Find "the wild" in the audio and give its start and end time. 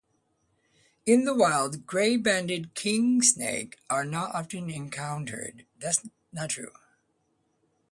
1.25-1.85